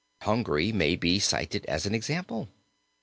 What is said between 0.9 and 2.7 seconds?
be cited as an example.